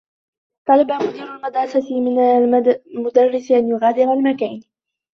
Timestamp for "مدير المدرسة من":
0.91-2.19